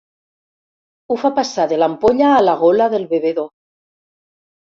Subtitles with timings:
[1.13, 3.49] Ho fa passar de l'ampolla a la gola del bevedor.